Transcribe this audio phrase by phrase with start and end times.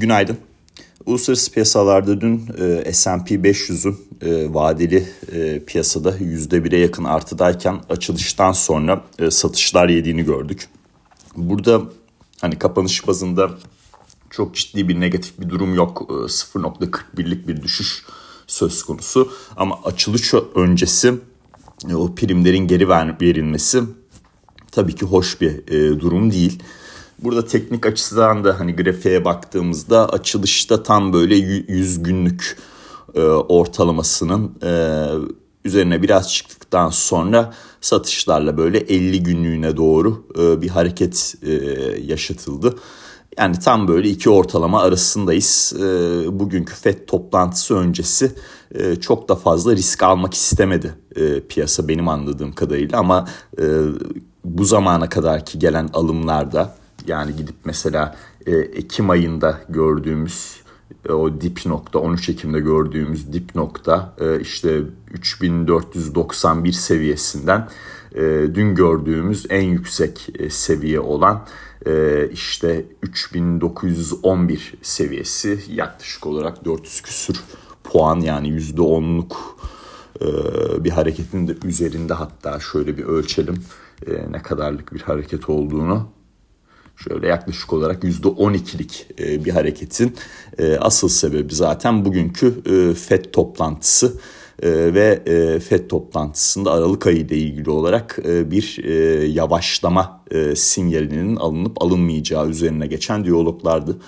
[0.00, 0.38] Günaydın.
[1.06, 9.04] Uluslararası piyasalarda dün e, S&P 500'ün e, vadeli e, piyasada %1'e yakın artıdayken açılıştan sonra
[9.18, 10.68] e, satışlar yediğini gördük.
[11.36, 11.82] Burada
[12.40, 13.50] hani kapanış bazında
[14.30, 16.06] çok ciddi bir negatif bir durum yok.
[16.10, 18.04] E, 0.41'lik bir düşüş
[18.46, 19.32] söz konusu.
[19.56, 21.14] Ama açılış öncesi
[21.90, 23.82] e, o primlerin geri verilmesi
[24.72, 26.62] tabii ki hoş bir e, durum değil.
[27.18, 32.58] Burada teknik açıdan da hani grafiğe baktığımızda açılışta tam böyle 100 günlük
[33.14, 34.70] e, ortalamasının e,
[35.64, 41.52] üzerine biraz çıktıktan sonra satışlarla böyle 50 günlüğüne doğru e, bir hareket e,
[42.02, 42.76] yaşatıldı.
[43.38, 45.74] Yani tam böyle iki ortalama arasındayız.
[45.78, 45.84] E,
[46.38, 48.32] bugünkü FED toplantısı öncesi
[48.74, 53.64] e, çok da fazla risk almak istemedi e, piyasa benim anladığım kadarıyla ama e,
[54.44, 56.74] bu zamana kadarki gelen alımlarda
[57.06, 60.60] yani gidip mesela e, Ekim ayında gördüğümüz
[61.08, 64.82] e, o dip nokta 13 Ekim'de gördüğümüz dip nokta e, işte
[65.12, 67.68] 3491 seviyesinden
[68.14, 68.22] e,
[68.54, 71.46] dün gördüğümüz en yüksek seviye olan
[72.32, 77.40] işte 3911 seviyesi yaklaşık olarak 400 küsür
[77.84, 79.34] puan yani %10'luk
[80.20, 83.56] e, bir hareketin de üzerinde hatta şöyle bir ölçelim
[84.30, 86.08] ne kadarlık bir hareket olduğunu.
[86.96, 90.16] Şöyle yaklaşık olarak %12'lik e, bir hareketin
[90.58, 94.12] e, asıl sebebi zaten bugünkü e, FED toplantısı
[94.62, 95.22] ve
[95.68, 98.84] FED toplantısında Aralık ayı ile ilgili olarak bir
[99.26, 103.98] yavaşlama sinyalinin alınıp alınmayacağı üzerine geçen diyaloglardı.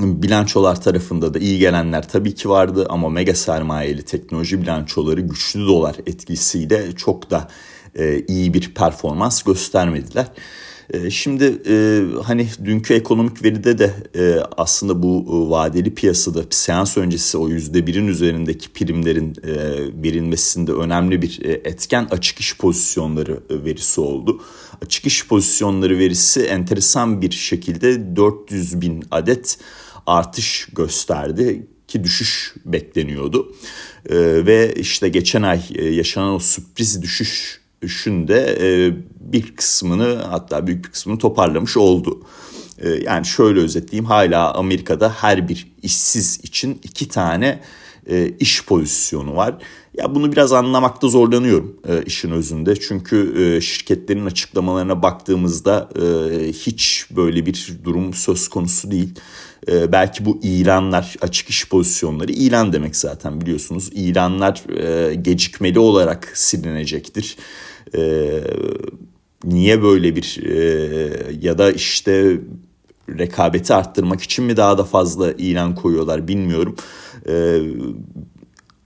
[0.00, 5.96] Bilançolar tarafında da iyi gelenler tabii ki vardı ama mega sermayeli teknoloji bilançoları güçlü dolar
[6.06, 7.48] etkisiyle çok da
[8.28, 10.26] iyi bir performans göstermediler.
[10.90, 16.96] Ee, şimdi e, hani dünkü ekonomik veride de e, aslında bu e, vadeli piyasada seans
[16.96, 19.36] öncesi o yüzde birin üzerindeki primlerin
[20.02, 24.42] verilmesinde önemli bir etken açık iş pozisyonları verisi oldu.
[24.84, 29.58] Açık iş pozisyonları verisi enteresan bir şekilde 400 bin adet
[30.06, 33.54] artış gösterdi ki düşüş bekleniyordu.
[34.46, 35.60] Ve işte geçen ay
[35.96, 38.94] yaşanan o sürpriz düşüş düşünde e,
[39.32, 42.22] bir kısmını hatta büyük bir kısmını toparlamış oldu.
[42.78, 47.60] E, yani şöyle özetleyeyim hala Amerika'da her bir işsiz için iki tane
[48.06, 49.54] e, iş pozisyonu var.
[49.98, 51.76] Ya bunu biraz anlamakta zorlanıyorum
[52.06, 52.76] işin özünde.
[52.76, 55.88] Çünkü şirketlerin açıklamalarına baktığımızda
[56.52, 59.14] hiç böyle bir durum söz konusu değil.
[59.68, 63.90] Belki bu ilanlar, açık iş pozisyonları ilan demek zaten biliyorsunuz.
[63.92, 64.62] İlanlar
[65.22, 67.36] gecikmeli olarak silinecektir.
[67.96, 68.40] E,
[69.44, 70.56] niye böyle bir e,
[71.40, 72.38] ya da işte
[73.08, 76.76] rekabeti arttırmak için mi daha da fazla ilan koyuyorlar bilmiyorum.
[77.28, 77.58] E,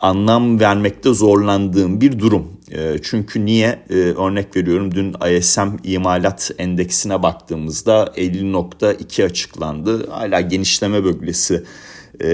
[0.00, 2.46] anlam vermekte zorlandığım bir durum.
[2.72, 3.82] E, çünkü niye?
[3.90, 10.10] E, örnek veriyorum dün ISM imalat endeksine baktığımızda 50.2 açıklandı.
[10.10, 11.64] Hala genişleme bölgesi
[12.22, 12.28] e,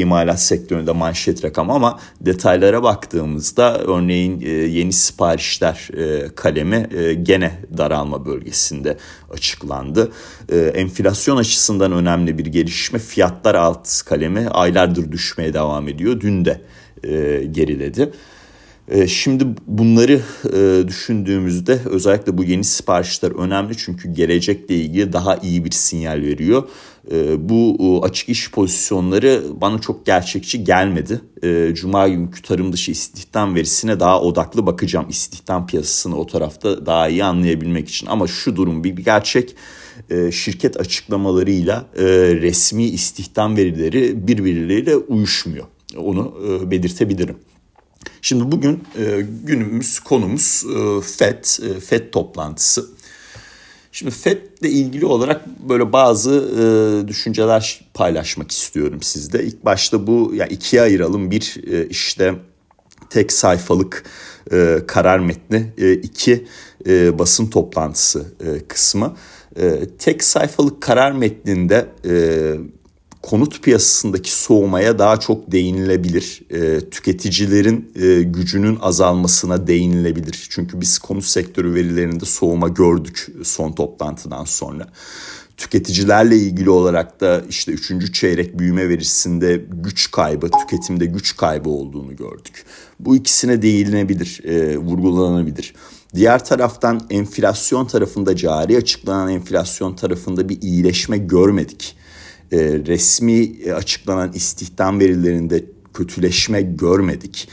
[0.00, 7.52] imalat sektöründe manşet rakam ama detaylara baktığımızda örneğin e, yeni siparişler e, kalemi e, gene
[7.78, 8.96] daralma bölgesinde
[9.32, 10.12] açıklandı.
[10.48, 16.20] E, enflasyon açısından önemli bir gelişme fiyatlar alt kalemi aylardır düşmeye devam ediyor.
[16.20, 16.60] Dün de
[17.52, 18.12] geriledi.
[19.06, 20.20] Şimdi bunları
[20.88, 26.68] düşündüğümüzde özellikle bu yeni siparişler önemli çünkü gelecekle ilgili daha iyi bir sinyal veriyor.
[27.12, 31.20] E, bu açık iş pozisyonları bana çok gerçekçi gelmedi.
[31.74, 35.06] Cuma günkü tarım dışı istihdam verisine daha odaklı bakacağım.
[35.08, 38.06] İstihdam piyasasını o tarafta daha iyi anlayabilmek için.
[38.06, 39.56] Ama şu durum bir gerçek
[40.30, 41.86] şirket açıklamalarıyla
[42.40, 45.66] resmi istihdam verileri birbirleriyle uyuşmuyor.
[45.96, 46.34] Onu
[46.70, 47.36] belirtebilirim.
[48.22, 52.95] Şimdi bugün e, günümüz konumuz e, FED, e, FED toplantısı.
[53.96, 59.44] Şimdi FED ile ilgili olarak böyle bazı e, düşünceler paylaşmak istiyorum sizde.
[59.44, 61.30] İlk başta bu ya yani ikiye ayıralım.
[61.30, 62.34] Bir e, işte
[63.10, 64.04] tek sayfalık
[64.52, 66.46] e, karar metni, e, iki
[66.86, 69.16] e, basın toplantısı e, kısmı.
[69.60, 72.12] E, tek sayfalık karar metninde e,
[73.26, 76.42] konut piyasasındaki soğumaya daha çok değinilebilir.
[76.50, 80.46] E, tüketicilerin e, gücünün azalmasına değinilebilir.
[80.50, 84.86] Çünkü biz konut sektörü verilerinde soğuma gördük son toplantıdan sonra.
[85.56, 92.16] Tüketicilerle ilgili olarak da işte üçüncü çeyrek büyüme verisinde güç kaybı, tüketimde güç kaybı olduğunu
[92.16, 92.64] gördük.
[93.00, 95.74] Bu ikisine değinilebilir, e, vurgulanabilir.
[96.14, 101.96] Diğer taraftan enflasyon tarafında cari açıklanan enflasyon tarafında bir iyileşme görmedik
[102.52, 105.64] resmi açıklanan istihdam verilerinde
[105.94, 107.48] kötüleşme görmedik.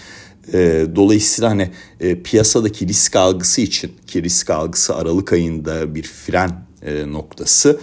[0.53, 6.65] E, dolayısıyla hani e, piyasadaki risk algısı için ki risk algısı Aralık ayında bir fren
[6.81, 7.79] e, noktası.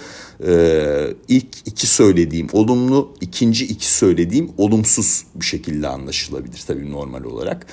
[0.46, 7.66] E, ilk iki söylediğim olumlu, ikinci iki söylediğim olumsuz bir şekilde anlaşılabilir tabii normal olarak.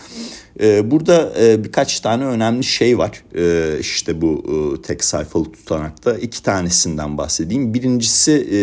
[0.61, 3.23] E, burada e, birkaç tane önemli şey var.
[3.35, 7.73] E, işte bu e, tek sayfalık tutanakta iki tanesinden bahsedeyim.
[7.73, 8.59] Birincisi e,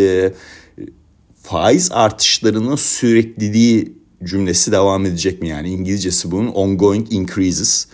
[1.45, 3.93] faiz artışlarının sürekliliği
[4.25, 7.87] cümlesi devam edecek mi yani İngilizcesi bunun ongoing increases.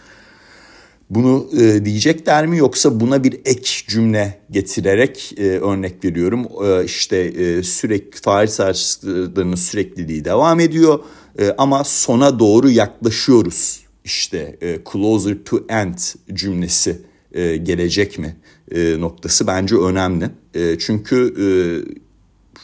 [1.11, 6.47] Bunu e, diyecekler mi yoksa buna bir ek cümle getirerek e, örnek veriyorum.
[6.64, 11.00] E, işte e, sürekli faiz artışlarının sürekliliği devam ediyor
[11.38, 13.81] e, ama sona doğru yaklaşıyoruz.
[14.05, 15.99] İşte e, closer to end
[16.35, 16.99] cümlesi
[17.32, 18.37] e, gelecek mi
[18.73, 20.31] e, noktası bence önemli.
[20.55, 21.47] E, çünkü e,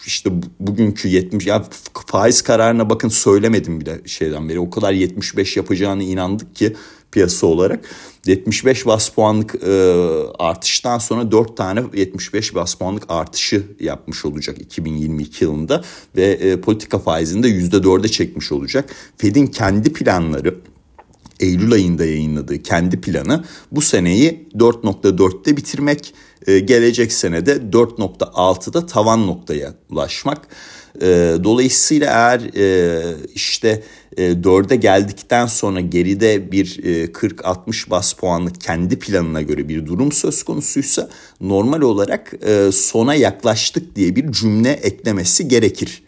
[0.06, 0.30] işte
[0.60, 1.64] bugünkü 70 ya
[2.06, 4.60] faiz kararına bakın söylemedim bile şeyden beri.
[4.60, 6.76] O kadar 75 yapacağını inandık ki
[7.12, 7.84] piyasa olarak.
[8.26, 10.02] 75 bas puanlık e,
[10.38, 15.82] artıştan sonra 4 tane 75 bas puanlık artışı yapmış olacak 2022 yılında
[16.16, 18.90] ve e, politika faizini de %4'e çekmiş olacak.
[19.16, 20.54] Fed'in kendi planları
[21.40, 26.14] Eylül ayında yayınladığı kendi planı bu seneyi 4.4'te bitirmek,
[26.46, 30.48] e, gelecek senede 4.6'da tavan noktaya ulaşmak.
[31.02, 31.06] E,
[31.44, 33.02] dolayısıyla eğer e,
[33.34, 33.82] işte
[34.16, 36.66] 4'e geldikten sonra geride bir
[37.12, 41.08] 40-60 bas puanlık kendi planına göre bir durum söz konusuysa
[41.40, 42.32] normal olarak
[42.72, 46.02] sona yaklaştık diye bir cümle eklemesi gerekir.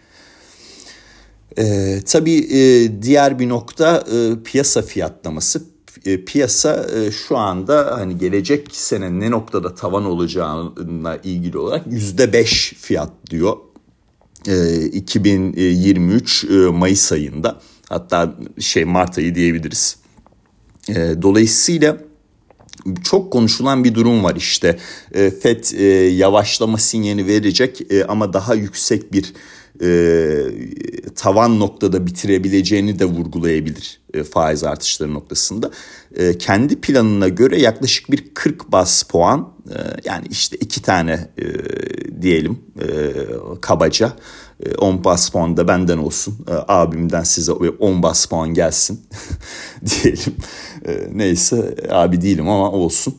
[1.58, 5.62] Ee, tabii e, diğer bir nokta e, piyasa fiyatlaması.
[6.04, 12.32] E, piyasa e, şu anda hani gelecek sene ne noktada tavan olacağına ilgili olarak yüzde
[12.32, 13.56] beş fiyat diyor.
[14.46, 19.96] E, 2023 e, Mayıs ayında hatta şey Mart ayı diyebiliriz.
[20.88, 21.98] E, dolayısıyla
[23.04, 24.78] çok konuşulan bir durum var işte.
[25.12, 29.32] E, FED e, yavaşlama sinyali verecek e, ama daha yüksek bir
[29.82, 29.90] e,
[31.16, 35.70] tavan noktada bitirebileceğini de vurgulayabilir e, faiz artışları noktasında.
[36.16, 41.44] E, kendi planına göre yaklaşık bir 40 bas puan e, yani işte iki tane e,
[42.22, 42.86] diyelim e,
[43.60, 44.12] kabaca
[44.78, 49.00] 10 e, bas puan da benden olsun e, abimden size 10 bas puan gelsin
[49.86, 50.36] diyelim.
[50.86, 53.18] E, neyse abi değilim ama olsun.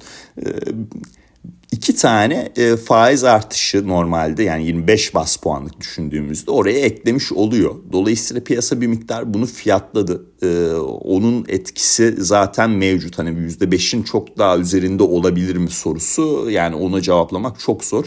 [1.72, 7.76] İki tane e, faiz artışı normalde yani 25 bas puanlık düşündüğümüzde oraya eklemiş oluyor.
[7.92, 10.26] Dolayısıyla piyasa bir miktar bunu fiyatladı.
[10.42, 10.72] E,
[11.04, 13.20] onun etkisi zaten mevcut.
[13.20, 18.06] Hani %5'in çok daha üzerinde olabilir mi sorusu yani ona cevaplamak çok zor.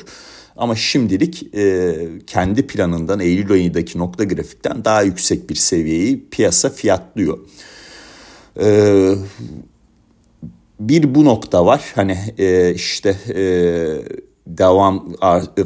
[0.56, 1.96] Ama şimdilik e,
[2.26, 7.38] kendi planından Eylül ayındaki nokta grafikten daha yüksek bir seviyeyi piyasa fiyatlıyor.
[8.61, 8.67] E,
[10.88, 11.93] bir bu nokta var.
[11.94, 13.44] Hani e, işte e,
[14.46, 15.12] devam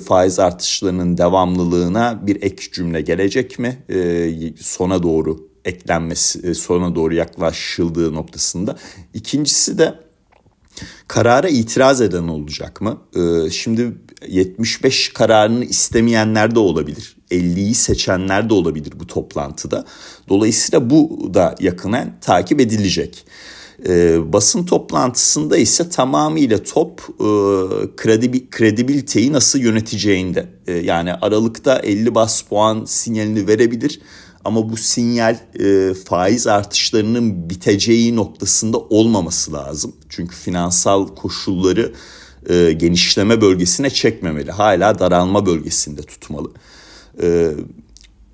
[0.07, 3.79] faiz artışlarının devamlılığına bir ek cümle gelecek mi?
[3.89, 8.77] E, sona doğru eklenmesi, e, sona doğru yaklaşıldığı noktasında.
[9.15, 9.95] İkincisi de
[11.09, 12.99] karara itiraz eden olacak mı?
[13.17, 13.93] E, şimdi
[14.29, 17.17] 75 kararını istemeyenler de olabilir.
[17.31, 19.85] 50'yi seçenler de olabilir bu toplantıda.
[20.29, 23.27] Dolayısıyla bu da yakından takip edilecek.
[23.89, 27.27] E, basın toplantısında ise tamamıyla top e,
[27.97, 30.49] kredibi, kredibiliteyi nasıl yöneteceğinde.
[30.67, 34.01] E, yani Aralık'ta 50 bas puan sinyalini verebilir
[34.45, 39.93] ama bu sinyal e, faiz artışlarının biteceği noktasında olmaması lazım.
[40.09, 41.93] Çünkü finansal koşulları
[42.49, 44.51] e, genişleme bölgesine çekmemeli.
[44.51, 46.51] Hala daralma bölgesinde tutmalı.
[47.23, 47.53] E,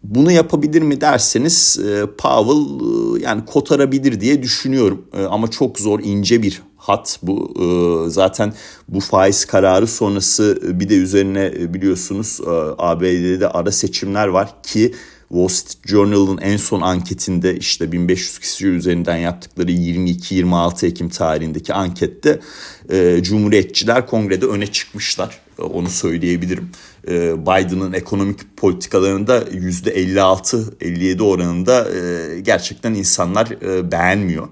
[0.03, 5.05] bunu yapabilir mi derseniz e, Powell e, yani kotarabilir diye düşünüyorum.
[5.15, 7.55] E, ama çok zor ince bir hat bu.
[8.09, 8.53] Zaten
[8.89, 12.41] bu faiz kararı sonrası bir de üzerine biliyorsunuz
[12.79, 14.95] ABD'de ara seçimler var ki
[15.33, 22.41] Wall Street Journal'ın en son anketinde işte 1500 kişi üzerinden yaptıkları 22-26 Ekim tarihindeki ankette
[22.91, 25.39] e, Cumhuriyetçiler kongrede öne çıkmışlar.
[25.59, 26.71] E, onu söyleyebilirim.
[27.09, 34.49] E, Biden'ın ekonomik politikalarında %56-57 oranında e, gerçekten insanlar e, beğenmiyor.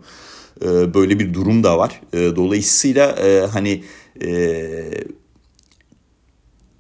[0.63, 2.01] E, böyle bir durum da var.
[2.13, 3.85] E, dolayısıyla e, hani...
[4.25, 5.05] E,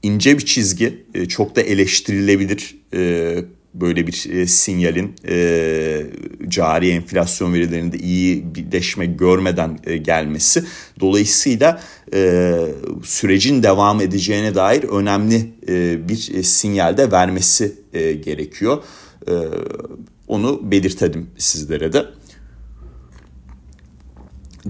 [0.02, 2.76] ince bir çizgi, e, çok da eleştirilebilir.
[3.74, 6.06] Böyle bir e, sinyalin e,
[6.48, 10.64] cari enflasyon verilerinde iyi birleşme görmeden e, gelmesi
[11.00, 11.80] dolayısıyla
[12.14, 12.52] e,
[13.04, 18.82] sürecin devam edeceğine dair önemli e, bir e, sinyalde vermesi e, gerekiyor.
[19.28, 19.32] E,
[20.28, 22.06] onu belirtelim sizlere de.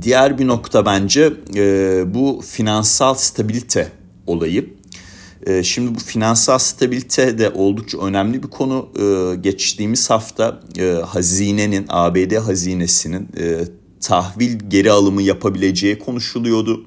[0.03, 3.93] Diğer bir nokta bence e, bu finansal stabilite
[4.27, 4.80] olayı.
[5.47, 8.89] E, şimdi bu finansal stabilite de oldukça önemli bir konu.
[8.99, 13.65] E, geçtiğimiz hafta e, hazinenin, ABD hazinesinin e,
[14.01, 16.87] tahvil geri alımı yapabileceği konuşuluyordu.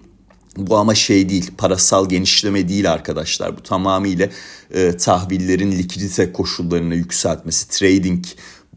[0.57, 3.57] Bu ama şey değil, parasal genişleme değil arkadaşlar.
[3.57, 4.29] Bu tamamıyla
[4.73, 8.25] e, tahvillerin likidite koşullarını yükseltmesi, trading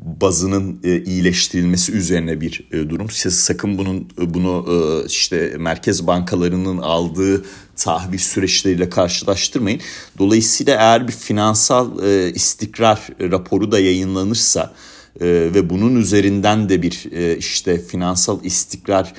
[0.00, 3.10] bazının e, iyileştirilmesi üzerine bir e, durum.
[3.10, 4.66] Siz sakın bunun e, bunu
[5.08, 7.44] işte merkez bankalarının aldığı
[7.76, 9.80] tahvil süreçleriyle karşılaştırmayın.
[10.18, 12.02] Dolayısıyla eğer bir finansal
[12.34, 14.74] istikrar raporu da yayınlanırsa
[15.20, 17.04] ve bunun üzerinden de bir
[17.38, 19.12] işte finansal istikrar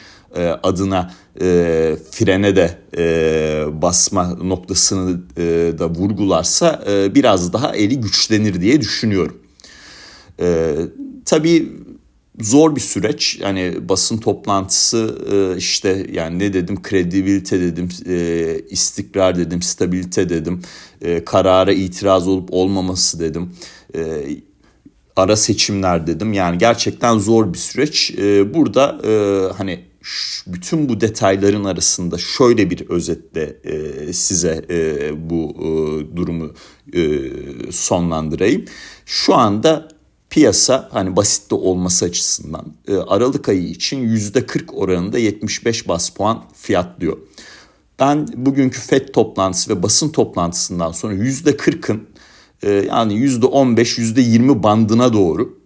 [0.64, 5.44] adına e, frene de e, basma noktasını e,
[5.80, 9.38] da vurgularsa e, biraz daha eli güçlenir diye düşünüyorum.
[10.40, 10.76] E,
[11.26, 11.72] tabii
[12.40, 13.40] zor bir süreç.
[13.42, 20.62] Yani basın toplantısı e, işte yani ne dedim kredibilite dedim, e, istikrar dedim, stabilite dedim,
[21.02, 23.54] e, karara itiraz olup olmaması dedim.
[25.16, 26.34] Ara seçimler dedim.
[26.34, 28.14] Yani gerçekten zor bir süreç.
[28.54, 29.02] Burada
[29.58, 29.80] hani
[30.48, 33.56] bütün bu detayların arasında şöyle bir özetle
[34.14, 34.66] size
[35.30, 35.56] bu
[36.16, 36.54] durumu
[37.72, 38.66] sonlandırayım.
[39.06, 39.88] Şu anda
[40.30, 46.44] piyasa hani basit de olması açısından e, Aralık ayı için %40 oranında 75 bas puan
[46.54, 47.18] fiyatlıyor.
[48.00, 52.08] Ben bugünkü FED toplantısı ve basın toplantısından sonra %40'ın
[52.64, 55.60] e, yani %15 %20 bandına doğru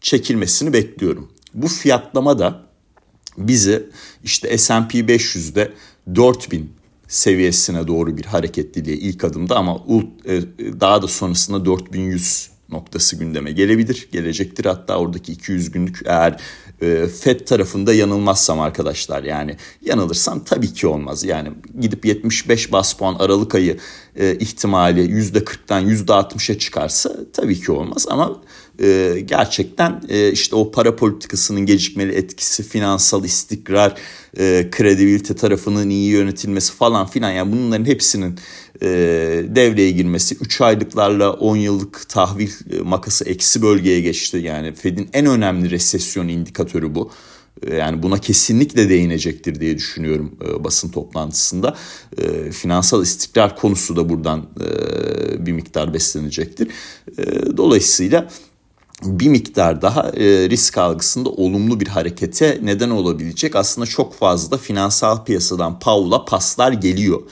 [0.00, 1.28] çekilmesini bekliyorum.
[1.54, 2.62] Bu fiyatlama da
[3.38, 3.90] bizi
[4.24, 5.72] işte S&P 500'de
[6.14, 6.72] 4000
[7.08, 9.80] seviyesine doğru bir hareketliliğe ilk adımda ama
[10.26, 10.42] e,
[10.80, 14.64] daha da sonrasında 4100 noktası gündeme gelebilir, gelecektir.
[14.64, 16.40] Hatta oradaki 200 günlük eğer
[16.82, 21.24] e, FED tarafında yanılmazsam arkadaşlar yani yanılırsam tabii ki olmaz.
[21.24, 23.78] Yani gidip 75 bas puan Aralık ayı
[24.16, 28.40] e, ihtimali %40'dan %60'a çıkarsa tabii ki olmaz ama
[28.80, 33.94] e, gerçekten e, işte o para politikasının gecikmeli etkisi, finansal istikrar,
[34.38, 38.38] e, kredibilite tarafının iyi yönetilmesi falan filan yani bunların hepsinin
[38.82, 38.88] e,
[39.48, 44.36] devreye girmesi 3 aylıklarla 10 yıllık tahvil e, makası eksi bölgeye geçti.
[44.36, 47.10] Yani Fed'in en önemli resesyon indikatörü bu.
[47.76, 51.76] Yani buna kesinlikle değinecektir diye düşünüyorum basın toplantısında.
[52.52, 54.46] Finansal istikrar konusu da buradan
[55.46, 56.68] bir miktar beslenecektir.
[57.56, 58.28] Dolayısıyla
[59.04, 63.56] bir miktar daha e, risk algısında olumlu bir harekete neden olabilecek.
[63.56, 67.22] Aslında çok fazla finansal piyasadan Powell'a paslar geliyor.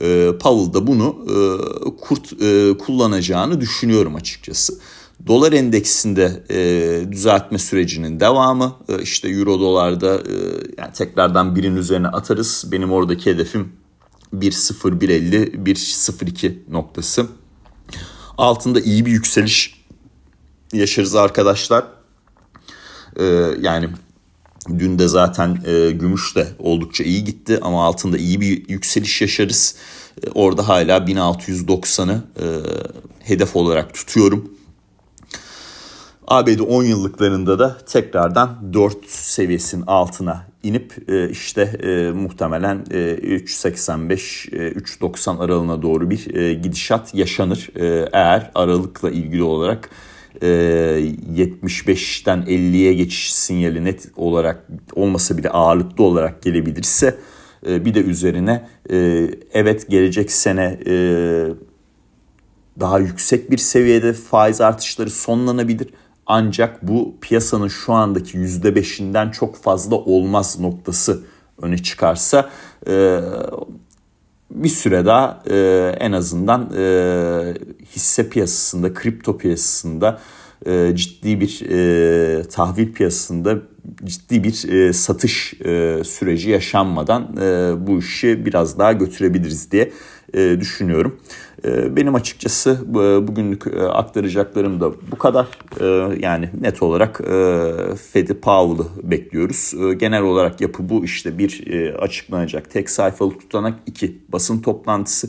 [0.00, 1.36] E, Powell da bunu e,
[2.00, 4.78] kurt e, kullanacağını düşünüyorum açıkçası.
[5.26, 10.34] Dolar endeksinde e, düzeltme sürecinin devamı e, işte euro dolarda e,
[10.78, 12.64] yani tekrardan birin üzerine atarız.
[12.72, 13.72] Benim oradaki hedefim
[14.34, 17.26] 1.0 1.50 noktası.
[18.38, 19.85] Altında iyi bir yükseliş
[20.76, 21.84] yaşarız arkadaşlar.
[23.20, 23.24] Ee,
[23.60, 23.88] yani
[24.78, 29.76] dün de zaten e, gümüş de oldukça iyi gitti ama altında iyi bir yükseliş yaşarız.
[30.26, 32.44] E, orada hala 1690'ı e,
[33.20, 34.56] hedef olarak tutuyorum.
[36.28, 45.36] ABD 10 yıllıklarında da tekrardan 4 seviyesinin altına inip e, işte e, muhtemelen e, 3.85-3.90
[45.36, 47.70] e, aralığına doğru bir gidişat yaşanır.
[48.12, 49.90] Eğer aralıkla ilgili olarak
[50.42, 57.18] 75'ten e, 50'ye geçiş sinyali net olarak olmasa bile ağırlıklı olarak gelebilirse
[57.66, 60.78] e, bir de üzerine e, evet gelecek sene
[62.80, 65.88] daha yüksek bir seviyede faiz artışları sonlanabilir.
[66.26, 71.22] Ancak bu piyasanın şu andaki %5'inden çok fazla olmaz noktası
[71.62, 72.50] öne çıkarsa
[74.50, 75.56] bir süre daha e,
[76.00, 77.54] en azından e,
[77.96, 80.20] hisse piyasasında, kripto piyasasında
[80.66, 83.58] e, ciddi bir e, tahvil piyasasında
[84.04, 89.92] ciddi bir e, satış e, süreci yaşanmadan e, bu işi biraz daha götürebiliriz diye
[90.36, 91.20] e, düşünüyorum.
[91.64, 95.46] E, benim açıkçası e, bugünlük aktaracaklarım da bu kadar.
[96.20, 97.72] Yani net olarak e,
[98.12, 99.74] Fed'i Powell'ı bekliyoruz.
[99.98, 101.64] Genel olarak yapı bu işte bir
[101.98, 105.28] açıklanacak tek sayfalık tutanak iki basın toplantısı.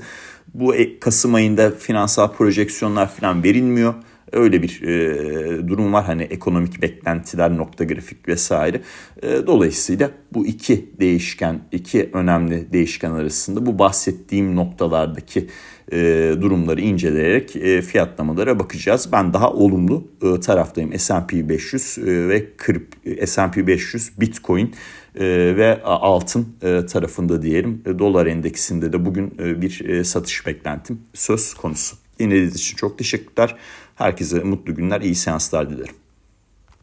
[0.54, 3.94] Bu Kasım ayında finansal projeksiyonlar falan verilmiyor.
[4.32, 8.82] Öyle bir e, durum var hani ekonomik beklentiler, nokta grafik vesaire.
[9.24, 15.48] E, dolayısıyla bu iki değişken, iki önemli değişken arasında bu bahsettiğim noktalardaki
[15.92, 15.98] e,
[16.42, 19.10] durumları inceleyerek e, fiyatlamalara bakacağız.
[19.12, 21.00] Ben daha olumlu e, taraftayım.
[21.00, 22.46] S&P 500 e, ve
[23.26, 24.76] S&P 500, Bitcoin
[25.20, 25.26] e,
[25.58, 27.82] ve altın e, tarafında diyelim.
[27.86, 31.96] E, dolar endeksinde de bugün bir satış beklentim söz konusu.
[32.20, 33.56] Dinlediğiniz için çok teşekkürler.
[33.98, 35.96] Herkese mutlu günler, iyi seanslar dilerim.